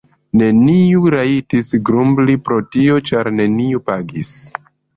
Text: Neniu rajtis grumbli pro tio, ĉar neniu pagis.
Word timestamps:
Neniu 0.41 1.05
rajtis 1.15 1.69
grumbli 1.91 2.37
pro 2.49 2.59
tio, 2.77 2.99
ĉar 3.13 3.33
neniu 3.39 3.87
pagis. 3.93 4.37